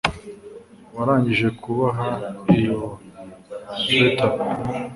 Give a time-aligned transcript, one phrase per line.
[0.95, 2.07] Warangije kuboha
[2.57, 2.77] iyo
[3.81, 4.31] swater?